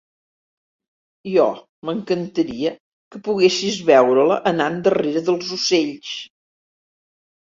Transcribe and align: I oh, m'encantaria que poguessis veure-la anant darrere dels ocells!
I 1.31 1.35
oh, 1.43 1.59
m'encantaria 1.89 2.71
que 3.15 3.21
poguessis 3.29 3.77
veure-la 3.93 4.39
anant 4.53 4.83
darrere 4.89 5.27
dels 5.29 5.53
ocells! 5.61 6.15